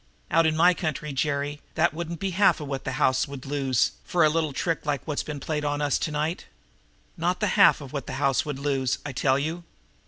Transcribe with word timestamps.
Out 0.31 0.47
in 0.47 0.57
my 0.57 0.73
country, 0.73 1.13
Jerry, 1.13 1.61
that 1.75 1.93
wouldn't 1.93 2.19
be 2.19 2.31
half 2.31 2.59
of 2.59 2.67
what 2.67 2.85
the 2.85 2.93
house 2.93 3.27
would 3.27 3.45
lose 3.45 3.91
for 4.03 4.23
a 4.25 4.29
little 4.29 4.51
trick 4.51 4.83
like 4.83 5.05
what's 5.05 5.21
been 5.21 5.39
played 5.39 5.63
on 5.63 5.79
us 5.79 5.99
tonight. 5.99 6.47
Not 7.17 7.39
the 7.39 7.49
half 7.53 7.81
of 7.81 7.93
what 7.93 8.07
the 8.07 8.13
house 8.13 8.43
would 8.43 8.57
lose, 8.57 8.97
I 9.05 9.11
tell 9.11 9.37
you! 9.37 9.63